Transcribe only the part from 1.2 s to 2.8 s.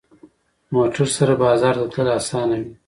بازار ته تلل اسانه وي.